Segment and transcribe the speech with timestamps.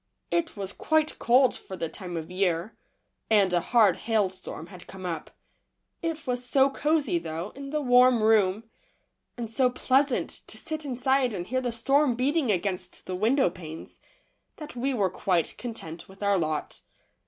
[0.31, 2.75] It was quite cold for the time of year,
[3.29, 5.29] and a hard hailstorm had come up.
[6.01, 8.63] It was so cosey, though, in the warm room,
[9.37, 13.99] and so pleasant to sit inside and hear the storm beating against the window panes,
[14.55, 16.81] that we were quite content with our lot.